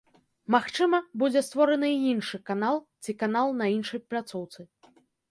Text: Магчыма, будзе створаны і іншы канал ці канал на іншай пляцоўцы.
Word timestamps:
Магчыма, 0.53 0.99
будзе 1.23 1.41
створаны 1.47 1.91
і 1.95 1.99
іншы 2.13 2.39
канал 2.49 2.77
ці 3.03 3.15
канал 3.21 3.47
на 3.59 3.65
іншай 3.75 4.01
пляцоўцы. 4.15 4.65